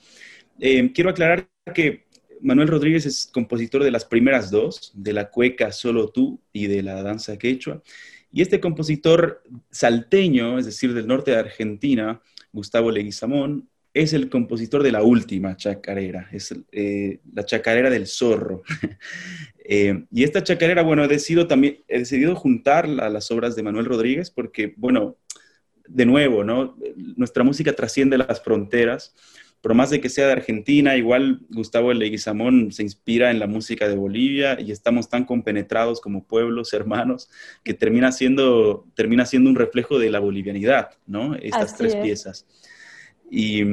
Eh, 0.60 0.92
quiero 0.92 1.12
aclarar 1.12 1.48
que 1.76 2.08
Manuel 2.42 2.68
Rodríguez 2.68 3.06
es 3.06 3.30
compositor 3.32 3.84
de 3.84 3.92
las 3.92 4.06
primeras 4.06 4.50
dos, 4.50 4.92
de 4.96 5.14
la 5.14 5.30
cueca 5.30 5.72
Solo 5.72 6.10
tú 6.10 6.40
y 6.52 6.66
de 6.66 6.82
la 6.82 7.04
danza 7.04 7.38
quechua. 7.38 7.84
Y 8.32 8.42
este 8.42 8.60
compositor 8.60 9.44
salteño, 9.70 10.58
es 10.58 10.66
decir, 10.66 10.96
del 10.96 11.06
norte 11.06 11.30
de 11.30 11.38
Argentina, 11.38 12.20
Gustavo 12.52 12.90
Leguizamón, 12.90 13.69
es 13.94 14.14
el 14.14 14.30
compositor 14.30 14.84
de 14.84 14.92
la 14.92 15.04
última 15.04 15.58
chacarera, 15.58 16.30
es 16.32 16.56
eh, 16.72 17.20
la 17.34 17.46
chacarera 17.46 17.90
del 17.90 18.08
zorro. 18.08 18.64
Eh, 19.72 20.06
y 20.12 20.24
esta 20.24 20.44
chacarera, 20.44 20.82
bueno, 20.82 21.04
he 21.04 21.08
decidido 21.08 21.46
también, 21.46 21.84
he 21.88 22.00
decidido 22.00 22.36
juntar 22.36 22.86
a 22.86 23.08
las 23.08 23.30
obras 23.30 23.56
de 23.56 23.62
Manuel 23.62 23.86
Rodríguez 23.86 24.32
porque, 24.32 24.74
bueno, 24.78 25.18
de 25.88 26.08
nuevo, 26.08 26.44
¿no? 26.44 26.76
Nuestra 27.16 27.44
música 27.44 27.74
trasciende 27.74 28.18
las 28.18 28.42
fronteras 28.42 29.14
por 29.62 29.74
más 29.74 29.90
de 29.90 30.00
que 30.00 30.10
sea 30.10 30.28
de 30.28 30.34
Argentina, 30.34 30.96
igual 30.96 31.42
Gustavo 31.50 31.92
Leguizamón 31.92 32.72
se 32.72 32.84
inspira 32.84 33.30
en 33.30 33.40
la 33.40 33.48
música 33.48 33.90
de 33.90 33.96
Bolivia 33.96 34.60
y 34.60 34.72
estamos 34.72 35.10
tan 35.10 35.26
compenetrados 35.26 36.00
como 36.00 36.24
pueblos, 36.24 36.72
hermanos, 36.72 37.30
que 37.64 37.74
termina 37.74 38.12
siendo, 38.12 38.86
termina 38.96 39.26
siendo 39.26 39.50
un 39.50 39.58
reflejo 39.58 40.00
de 40.00 40.12
la 40.12 40.20
bolivianidad, 40.20 40.92
¿no? 41.06 41.36
Estas 41.36 41.76
tres 41.76 41.96
piezas. 41.98 42.46
Y, 43.30 43.64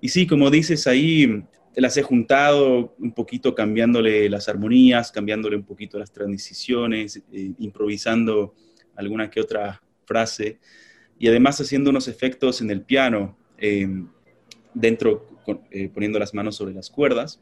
y, 0.00 0.08
sí, 0.08 0.26
como 0.26 0.50
dices 0.50 0.86
ahí, 0.86 1.44
las 1.74 1.96
he 1.96 2.02
juntado 2.02 2.94
un 2.98 3.12
poquito 3.12 3.54
cambiándole 3.54 4.28
las 4.28 4.48
armonías, 4.48 5.12
cambiándole 5.12 5.56
un 5.56 5.64
poquito 5.64 5.98
las 5.98 6.12
transiciones, 6.12 7.22
eh, 7.32 7.52
improvisando 7.58 8.54
alguna 8.96 9.30
que 9.30 9.40
otra 9.40 9.82
frase 10.04 10.58
y 11.18 11.28
además 11.28 11.60
haciendo 11.60 11.90
unos 11.90 12.08
efectos 12.08 12.60
en 12.60 12.70
el 12.70 12.82
piano. 12.82 13.36
Eh, 13.58 13.88
dentro 14.74 15.26
eh, 15.70 15.88
poniendo 15.88 16.18
las 16.18 16.34
manos 16.34 16.56
sobre 16.56 16.74
las 16.74 16.90
cuerdas. 16.90 17.40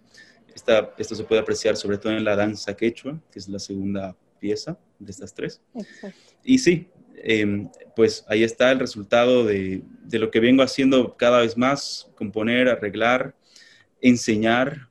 Esta, 0.55 0.95
esto 0.99 1.15
se 1.15 1.25
puede 1.25 1.41
apreciar 1.41 1.77
sobre 1.77 1.99
todo 1.99 2.13
en 2.13 2.25
la 2.25 2.37
danza 2.37 2.77
quechua, 2.77 3.21
que 3.31 3.39
es 3.39 3.49
la 3.49 3.59
segunda 3.59 4.17
pieza 4.41 4.79
de 4.99 5.11
estas 5.11 5.35
tres. 5.35 5.61
Y 6.43 6.59
sí, 6.59 6.89
em, 7.23 7.69
pues 7.97 8.25
ahí 8.29 8.43
está 8.43 8.71
el 8.71 8.79
resultado 8.79 9.45
de, 9.45 9.83
lo 10.11 10.31
que 10.31 10.41
vengo 10.41 10.63
haciendo 10.63 11.17
cada 11.17 11.41
vez 11.41 11.57
más, 11.57 12.11
componer, 12.15 12.69
arreglar, 12.69 13.35
enseñar, 14.01 14.89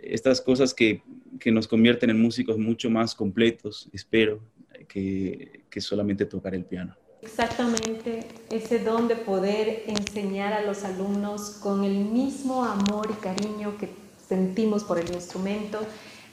estas 0.00 0.40
cosas 0.40 0.72
que, 0.74 1.02
que 1.40 1.50
nos 1.50 1.66
convierten 1.66 2.10
en 2.10 2.20
músicos 2.20 2.58
mucho 2.58 2.88
más 2.90 3.14
completos, 3.14 3.88
espero, 3.92 4.40
que, 4.88 5.64
que 5.68 5.80
solamente 5.80 6.24
tocar 6.24 6.54
el 6.54 6.64
piano. 6.64 6.96
Exactamente, 7.20 8.20
ese 8.50 8.78
don 8.78 9.08
de 9.08 9.16
poder 9.16 9.82
enseñar 9.86 10.52
a 10.52 10.62
los 10.62 10.84
alumnos 10.84 11.58
con 11.60 11.84
el 11.84 11.96
mismo 11.96 12.64
amor 12.64 13.08
y 13.10 13.20
cariño 13.20 13.76
que 13.76 13.88
sentimos 14.28 14.84
por 14.84 14.98
el 14.98 15.12
instrumento. 15.12 15.80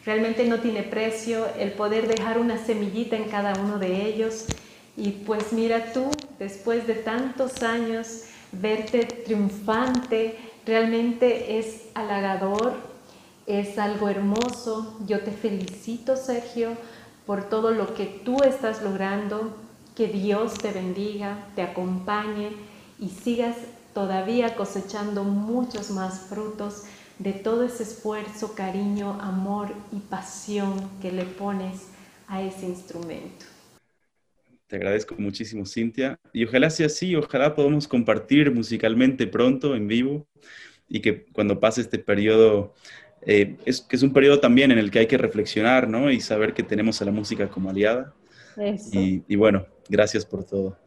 Realmente 0.05 0.45
no 0.45 0.59
tiene 0.59 0.83
precio 0.83 1.47
el 1.57 1.71
poder 1.71 2.07
dejar 2.07 2.37
una 2.37 2.63
semillita 2.63 3.15
en 3.17 3.23
cada 3.25 3.59
uno 3.59 3.79
de 3.79 4.05
ellos. 4.05 4.45
Y 4.97 5.11
pues 5.11 5.51
mira 5.51 5.91
tú, 5.91 6.09
después 6.39 6.87
de 6.87 6.95
tantos 6.95 7.63
años, 7.63 8.23
verte 8.51 9.05
triunfante, 9.05 10.37
realmente 10.65 11.59
es 11.59 11.83
halagador, 11.93 12.75
es 13.45 13.77
algo 13.77 14.07
hermoso. 14.07 14.97
Yo 15.05 15.19
te 15.19 15.31
felicito, 15.31 16.15
Sergio, 16.15 16.77
por 17.25 17.49
todo 17.49 17.71
lo 17.71 17.93
que 17.93 18.05
tú 18.05 18.41
estás 18.43 18.81
logrando, 18.81 19.55
que 19.95 20.07
Dios 20.07 20.53
te 20.55 20.71
bendiga, 20.71 21.47
te 21.55 21.61
acompañe 21.61 22.51
y 22.99 23.09
sigas 23.09 23.55
todavía 23.93 24.55
cosechando 24.55 25.23
muchos 25.23 25.89
más 25.89 26.19
frutos 26.21 26.83
de 27.19 27.31
todo 27.31 27.63
ese 27.63 27.83
esfuerzo, 27.83 28.55
cariño, 28.55 29.17
amor 29.21 29.73
y 29.91 29.99
pasión 29.99 30.89
que 31.01 31.11
le 31.11 31.23
pones 31.23 31.87
a 32.27 32.41
ese 32.41 32.65
instrumento. 32.65 33.54
Te 34.67 34.77
agradezco 34.77 35.15
muchísimo, 35.17 35.65
Cintia. 35.65 36.19
Y 36.33 36.45
ojalá 36.45 36.69
sea 36.69 36.87
así, 36.87 37.15
ojalá 37.15 37.53
podamos 37.55 37.87
compartir 37.87 38.51
musicalmente 38.51 39.27
pronto, 39.27 39.75
en 39.75 39.87
vivo, 39.87 40.27
y 40.89 41.01
que 41.01 41.25
cuando 41.25 41.59
pase 41.59 41.81
este 41.81 41.99
periodo, 41.99 42.73
eh, 43.21 43.55
es 43.65 43.81
que 43.81 43.95
es 43.95 44.03
un 44.03 44.13
periodo 44.13 44.39
también 44.39 44.71
en 44.71 44.79
el 44.79 44.91
que 44.91 44.99
hay 44.99 45.07
que 45.07 45.17
reflexionar, 45.17 45.87
¿no? 45.87 46.11
Y 46.11 46.19
saber 46.19 46.53
que 46.53 46.63
tenemos 46.63 47.01
a 47.01 47.05
la 47.05 47.11
música 47.11 47.47
como 47.47 47.69
aliada. 47.69 48.13
Y, 48.91 49.21
y, 49.27 49.35
bueno, 49.35 49.67
Gracias 49.89 50.25
por 50.25 50.43
todo. 50.43 50.77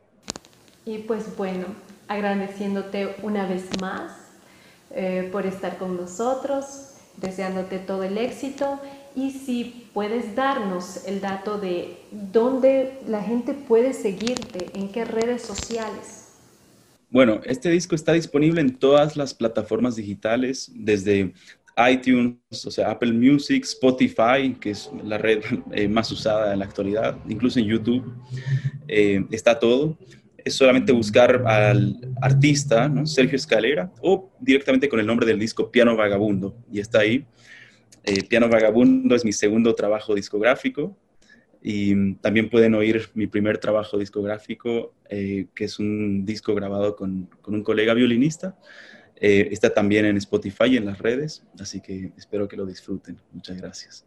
Y 0.85 0.99
pues 0.99 1.37
bueno, 1.37 1.67
agradeciéndote 2.09 3.15
una 3.23 3.47
vez 3.47 3.65
más 3.81 4.13
eh, 4.91 5.29
por 5.31 5.47
estar 5.47 5.79
con 5.79 5.97
nosotros, 5.97 6.95
deseándote 7.17 7.79
todo 7.79 8.03
el 8.03 8.19
éxito 8.19 8.81
y 9.15 9.31
si 9.31 9.89
puedes 9.93 10.35
darnos 10.35 11.07
el 11.07 11.21
dato 11.21 11.59
de 11.59 11.97
dónde 12.11 12.99
la 13.07 13.23
gente 13.23 13.55
puede 13.55 13.93
seguirte, 13.93 14.71
en 14.75 14.91
qué 14.91 15.05
redes 15.05 15.43
sociales. 15.43 16.27
Bueno, 17.11 17.41
este 17.45 17.71
disco 17.71 17.95
está 17.95 18.13
disponible 18.13 18.61
en 18.61 18.77
todas 18.77 19.17
las 19.17 19.33
plataformas 19.33 19.97
digitales, 19.97 20.71
desde 20.75 21.33
iTunes, 21.91 22.37
o 22.67 22.71
sea, 22.71 22.91
Apple 22.91 23.13
Music, 23.13 23.65
Spotify, 23.65 24.57
que 24.61 24.71
es 24.71 24.91
la 25.05 25.17
red 25.17 25.43
eh, 25.73 25.89
más 25.89 26.11
usada 26.11 26.53
en 26.53 26.59
la 26.59 26.65
actualidad, 26.65 27.17
incluso 27.29 27.59
en 27.61 27.67
YouTube, 27.67 28.13
eh, 28.89 29.25
está 29.31 29.59
todo. 29.59 29.97
Es 30.45 30.55
solamente 30.55 30.93
buscar 30.93 31.47
al 31.47 31.99
artista, 32.23 32.89
¿no? 32.89 33.07
Sergio 33.07 33.37
Escalera, 33.37 33.93
o 34.01 34.31
directamente 34.41 34.89
con 34.89 35.01
el 35.01 35.07
nombre 35.07 35.27
del 35.27 35.39
disco 35.39 35.71
Piano 35.71 35.97
Vagabundo, 35.97 36.57
y 36.71 36.81
está 36.81 37.01
ahí. 37.01 37.25
Eh, 38.05 38.25
Piano 38.25 38.49
Vagabundo 38.49 39.15
es 39.15 39.25
mi 39.25 39.33
segundo 39.33 39.75
trabajo 39.75 40.15
discográfico, 40.15 40.97
y 41.61 42.15
también 42.17 42.49
pueden 42.51 42.75
oír 42.75 43.11
mi 43.15 43.27
primer 43.27 43.59
trabajo 43.59 43.99
discográfico, 43.99 44.95
que 45.09 45.65
es 45.65 45.79
un 45.81 46.25
disco 46.25 46.55
grabado 46.55 46.95
con, 46.95 47.29
con 47.43 47.55
un 47.55 47.65
colega 47.65 47.95
violinista, 47.95 48.57
eh, 49.21 49.49
está 49.51 49.75
también 49.75 50.05
en 50.05 50.17
Spotify 50.17 50.67
y 50.67 50.77
en 50.77 50.87
las 50.87 50.99
redes, 50.99 51.43
así 51.59 51.81
que 51.81 52.13
espero 52.17 52.47
que 52.47 52.57
lo 52.57 52.65
disfruten. 52.65 53.19
Muchas 53.33 53.57
gracias. 53.57 54.05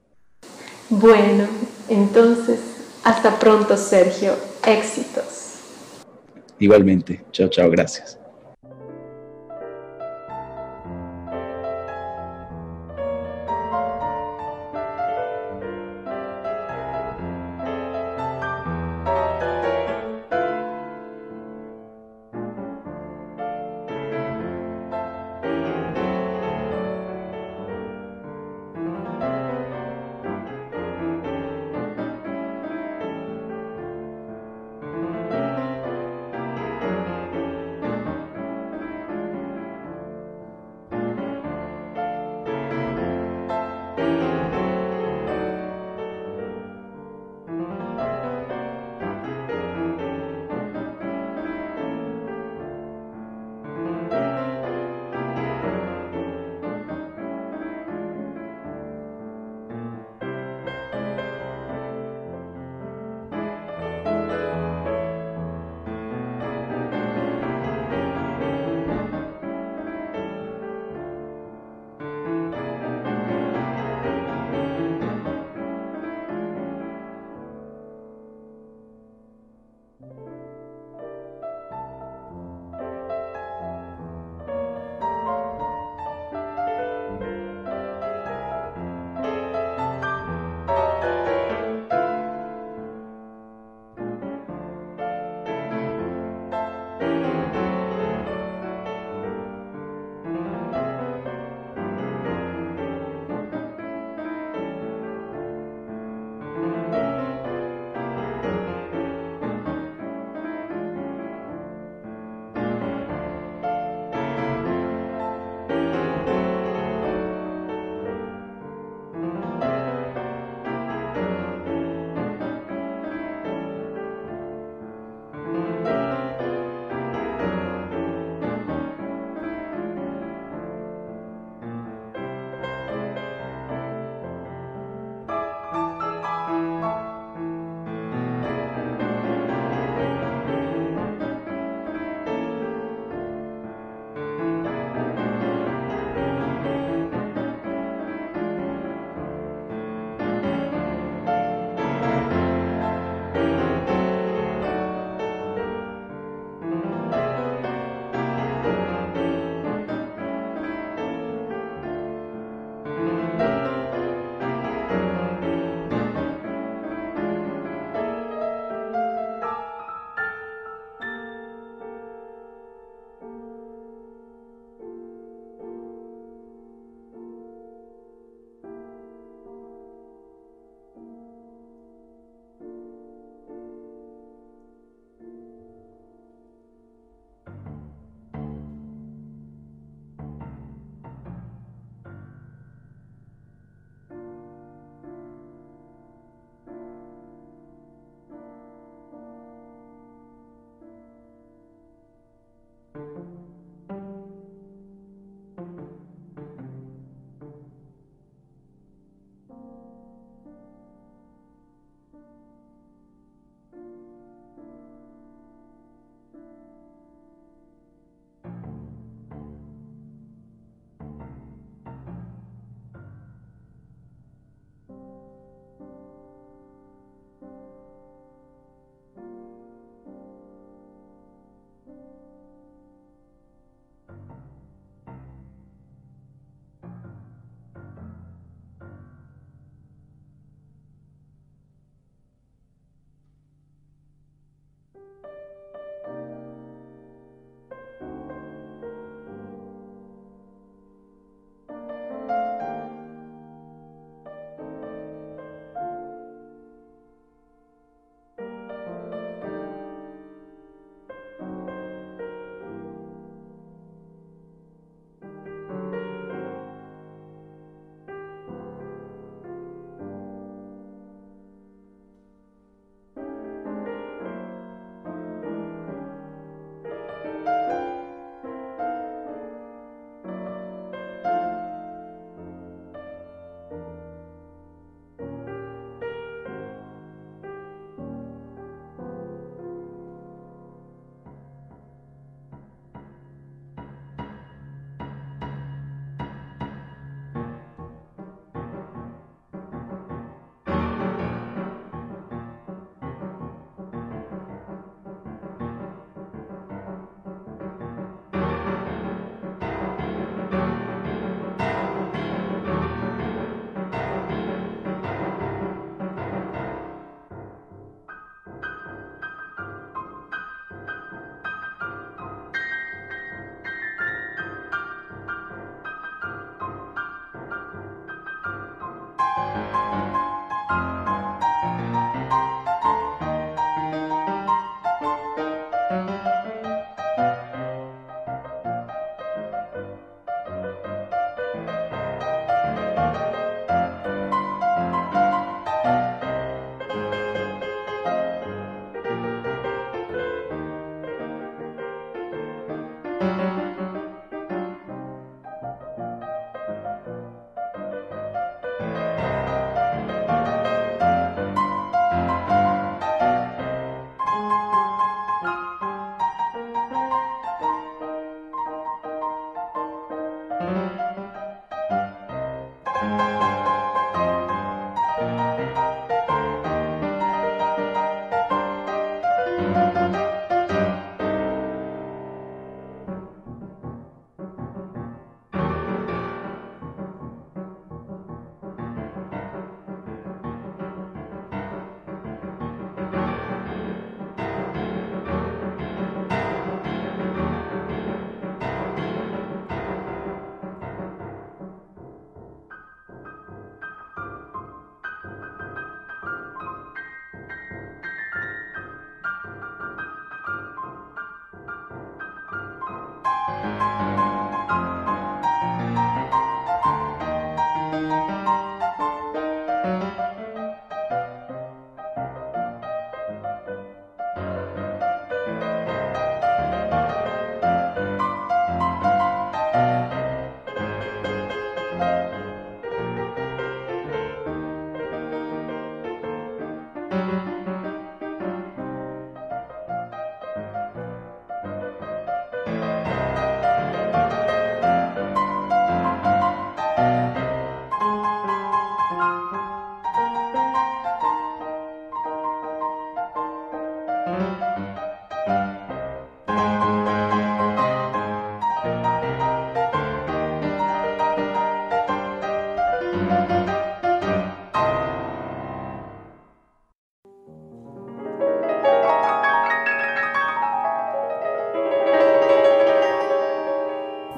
Bueno, 0.89 1.47
entonces, 1.89 2.59
hasta 3.03 3.37
pronto, 3.37 3.75
Sergio. 3.75 4.35
Éxitos. 4.65 5.59
Igualmente. 6.59 7.23
Chao, 7.31 7.49
chao. 7.49 7.69
Gracias. 7.69 8.20